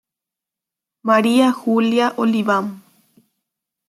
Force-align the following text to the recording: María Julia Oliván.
María 1.03 1.51
Julia 1.51 2.15
Oliván. 2.17 2.81